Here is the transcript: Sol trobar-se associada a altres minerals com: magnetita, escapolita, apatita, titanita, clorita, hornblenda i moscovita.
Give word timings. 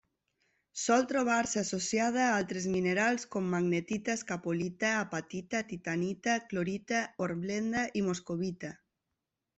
Sol 0.83 1.03
trobar-se 1.09 1.59
associada 1.63 2.23
a 2.27 2.31
altres 2.37 2.65
minerals 2.77 3.27
com: 3.35 3.51
magnetita, 3.55 4.15
escapolita, 4.21 4.89
apatita, 5.03 5.63
titanita, 5.75 6.39
clorita, 6.55 7.07
hornblenda 7.27 7.85
i 8.03 8.07
moscovita. 8.09 8.77